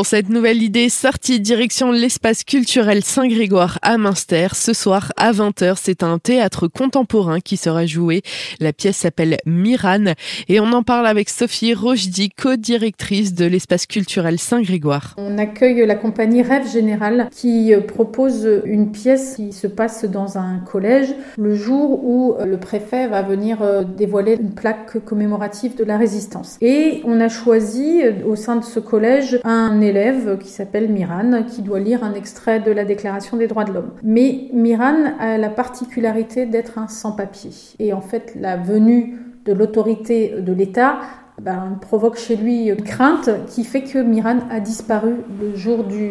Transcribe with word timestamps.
Pour 0.00 0.06
cette 0.06 0.30
nouvelle 0.30 0.62
idée, 0.62 0.88
sortie 0.88 1.40
direction 1.40 1.92
l'espace 1.92 2.42
culturel 2.42 3.04
Saint-Grégoire 3.04 3.78
à 3.82 3.98
Münster. 3.98 4.46
Ce 4.54 4.72
soir 4.72 5.12
à 5.18 5.30
20h, 5.30 5.74
c'est 5.76 6.02
un 6.02 6.18
théâtre 6.18 6.68
contemporain 6.68 7.40
qui 7.40 7.58
sera 7.58 7.84
joué. 7.84 8.22
La 8.60 8.72
pièce 8.72 8.96
s'appelle 8.96 9.36
Miran 9.44 10.14
et 10.48 10.58
on 10.58 10.72
en 10.72 10.82
parle 10.82 11.06
avec 11.06 11.28
Sophie 11.28 11.74
Rochdy, 11.74 12.30
co-directrice 12.30 13.34
de 13.34 13.44
l'espace 13.44 13.84
culturel 13.84 14.38
Saint-Grégoire. 14.38 15.16
On 15.18 15.36
accueille 15.36 15.84
la 15.84 15.96
compagnie 15.96 16.40
Rêve 16.40 16.72
Général 16.72 17.28
qui 17.30 17.74
propose 17.86 18.48
une 18.64 18.92
pièce 18.92 19.34
qui 19.36 19.52
se 19.52 19.66
passe 19.66 20.06
dans 20.06 20.38
un 20.38 20.60
collège 20.60 21.14
le 21.36 21.54
jour 21.54 22.02
où 22.02 22.36
le 22.42 22.56
préfet 22.56 23.06
va 23.06 23.20
venir 23.20 23.58
dévoiler 23.84 24.38
une 24.40 24.54
plaque 24.54 25.04
commémorative 25.04 25.76
de 25.76 25.84
la 25.84 25.98
résistance. 25.98 26.56
Et 26.62 27.02
on 27.04 27.20
a 27.20 27.28
choisi 27.28 28.00
au 28.26 28.34
sein 28.34 28.56
de 28.56 28.64
ce 28.64 28.80
collège 28.80 29.38
un 29.44 29.89
qui 30.40 30.48
s'appelle 30.48 30.88
Miran, 30.90 31.42
qui 31.44 31.62
doit 31.62 31.80
lire 31.80 32.04
un 32.04 32.14
extrait 32.14 32.60
de 32.60 32.70
la 32.70 32.84
Déclaration 32.84 33.36
des 33.36 33.46
droits 33.46 33.64
de 33.64 33.72
l'homme. 33.72 33.92
Mais 34.02 34.48
Miran 34.52 35.14
a 35.18 35.38
la 35.38 35.48
particularité 35.48 36.46
d'être 36.46 36.78
un 36.78 36.88
sans-papier. 36.88 37.50
Et 37.78 37.92
en 37.92 38.00
fait, 38.00 38.36
la 38.38 38.56
venue 38.56 39.18
de 39.44 39.52
l'autorité 39.52 40.36
de 40.40 40.52
l'État 40.52 41.00
ben, 41.44 41.78
provoque 41.80 42.18
chez 42.18 42.36
lui 42.36 42.68
une 42.68 42.82
crainte 42.82 43.30
qui 43.48 43.64
fait 43.64 43.82
que 43.82 43.98
Miran 43.98 44.38
a 44.50 44.60
disparu 44.60 45.16
le 45.40 45.56
jour 45.56 45.84
du, 45.84 46.10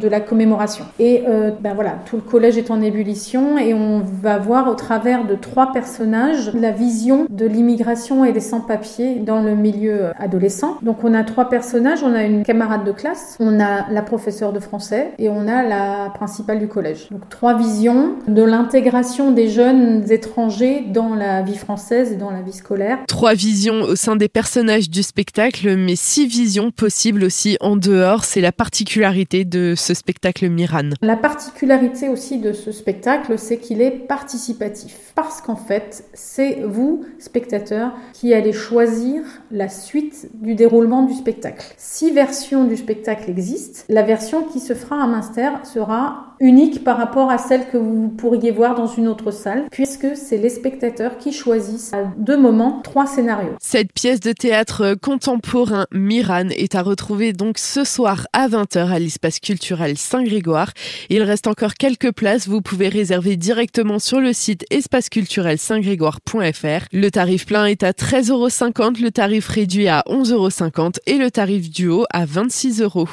de 0.00 0.08
la 0.08 0.20
commémoration. 0.20 0.84
Et 0.98 1.24
euh, 1.28 1.50
ben 1.60 1.74
voilà, 1.74 1.98
tout 2.06 2.16
le 2.16 2.22
collège 2.22 2.56
est 2.56 2.70
en 2.70 2.80
ébullition 2.80 3.58
et 3.58 3.74
on 3.74 4.00
va 4.22 4.38
voir 4.38 4.68
au 4.68 4.74
travers 4.74 5.26
de 5.26 5.34
trois 5.34 5.72
personnages 5.72 6.52
la 6.54 6.70
vision 6.70 7.26
de 7.28 7.46
l'immigration 7.46 8.24
et 8.24 8.32
des 8.32 8.40
sans-papiers 8.40 9.16
dans 9.16 9.42
le 9.42 9.54
milieu 9.56 10.12
adolescent. 10.18 10.78
Donc 10.82 11.04
on 11.04 11.14
a 11.14 11.24
trois 11.24 11.48
personnages, 11.48 12.02
on 12.02 12.14
a 12.14 12.22
une 12.22 12.44
camarade 12.44 12.84
de 12.84 12.92
classe, 12.92 13.36
on 13.40 13.60
a 13.60 13.90
la 13.90 14.02
professeure 14.02 14.52
de 14.52 14.60
français 14.60 15.12
et 15.18 15.28
on 15.28 15.48
a 15.48 15.62
la 15.62 16.10
principale 16.14 16.58
du 16.58 16.68
collège. 16.68 17.08
Donc 17.10 17.28
trois 17.28 17.56
visions 17.56 18.14
de 18.28 18.42
l'intégration 18.42 19.32
des 19.32 19.48
jeunes 19.48 20.10
étrangers 20.10 20.84
dans 20.92 21.14
la 21.14 21.42
vie 21.42 21.56
française 21.56 22.12
et 22.12 22.16
dans 22.16 22.30
la 22.30 22.42
vie 22.42 22.52
scolaire. 22.52 22.98
Trois 23.08 23.34
visions 23.34 23.82
au 23.82 23.96
sein 23.96 24.16
des 24.16 24.28
du 24.62 25.02
spectacle, 25.02 25.76
mais 25.76 25.96
six 25.96 26.26
visions 26.26 26.70
possibles 26.70 27.24
aussi 27.24 27.56
en 27.60 27.76
dehors. 27.76 28.24
C'est 28.24 28.40
la 28.40 28.52
particularité 28.52 29.44
de 29.44 29.74
ce 29.76 29.94
spectacle 29.94 30.48
Miran. 30.48 30.90
La 31.02 31.16
particularité 31.16 32.08
aussi 32.08 32.38
de 32.38 32.52
ce 32.52 32.72
spectacle, 32.72 33.38
c'est 33.38 33.58
qu'il 33.58 33.80
est 33.80 33.90
participatif. 33.90 35.12
Parce 35.14 35.40
qu'en 35.40 35.56
fait, 35.56 36.04
c'est 36.14 36.60
vous, 36.64 37.04
spectateurs, 37.18 37.92
qui 38.12 38.34
allez 38.34 38.52
choisir 38.52 39.22
la 39.50 39.68
suite 39.68 40.28
du 40.34 40.54
déroulement 40.54 41.04
du 41.04 41.14
spectacle. 41.14 41.64
Six 41.76 42.12
versions 42.12 42.64
du 42.64 42.76
spectacle 42.76 43.30
existent. 43.30 43.84
La 43.88 44.02
version 44.02 44.44
qui 44.44 44.60
se 44.60 44.74
fera 44.74 45.02
à 45.02 45.06
Münster 45.06 45.50
sera 45.64 46.29
unique 46.40 46.82
par 46.82 46.96
rapport 46.96 47.30
à 47.30 47.38
celle 47.38 47.68
que 47.68 47.76
vous 47.76 48.08
pourriez 48.08 48.50
voir 48.50 48.74
dans 48.74 48.86
une 48.86 49.06
autre 49.08 49.30
salle, 49.30 49.66
puisque 49.70 50.16
c'est 50.16 50.38
les 50.38 50.48
spectateurs 50.48 51.18
qui 51.18 51.32
choisissent 51.32 51.92
à 51.92 52.04
deux 52.16 52.38
moments 52.38 52.80
trois 52.82 53.06
scénarios. 53.06 53.56
Cette 53.60 53.92
pièce 53.92 54.20
de 54.20 54.32
théâtre 54.32 54.94
contemporain 55.00 55.86
Miran 55.92 56.48
est 56.50 56.74
à 56.74 56.82
retrouver 56.82 57.32
donc 57.32 57.58
ce 57.58 57.84
soir 57.84 58.26
à 58.32 58.48
20h 58.48 58.90
à 58.90 58.98
l'espace 58.98 59.38
culturel 59.38 59.96
Saint-Grégoire. 59.98 60.72
Il 61.10 61.22
reste 61.22 61.46
encore 61.46 61.74
quelques 61.74 62.12
places, 62.12 62.48
vous 62.48 62.62
pouvez 62.62 62.88
réserver 62.88 63.36
directement 63.36 63.98
sur 63.98 64.20
le 64.20 64.32
site 64.32 64.64
espaceculturel-saint-grégoire.fr. 64.70 66.86
Le 66.92 67.10
tarif 67.10 67.44
plein 67.46 67.66
est 67.66 67.82
à 67.82 67.90
13,50€, 67.92 69.02
le 69.02 69.10
tarif 69.10 69.48
réduit 69.48 69.88
à 69.88 70.02
11,50€ 70.08 70.96
et 71.06 71.18
le 71.18 71.30
tarif 71.30 71.70
duo 71.70 72.06
à 72.10 72.24
26 72.24 72.80
euros. 72.80 73.08